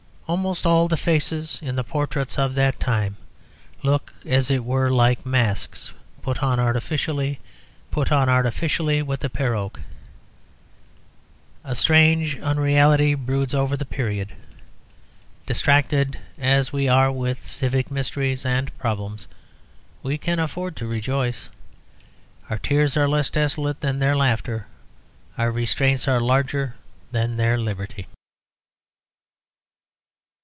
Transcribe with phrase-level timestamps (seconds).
[0.27, 3.17] Almost all the faces in the portraits of that time
[3.83, 7.37] look, as it were, like masks put on artificially
[7.91, 9.81] with the perruque.
[11.65, 14.31] A strange unreality broods over the period.
[15.45, 19.27] Distracted as we are with civic mysteries and problems
[20.01, 21.49] we can afford to rejoice.
[22.49, 24.67] Our tears are less desolate than their laughter,
[25.37, 26.75] our restraints are larger
[27.11, 28.07] than their liberty.